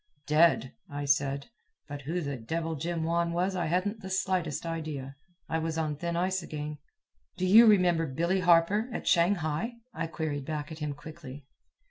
[0.25, 1.51] "Dead," I said;
[1.87, 5.15] but who the devil Jim Wan was I hadn't the slightest idea.
[5.47, 6.79] I was on thin ice again.
[7.37, 11.45] "Do you remember Billy Harper, at Shanghai?" I queried back at him quickly.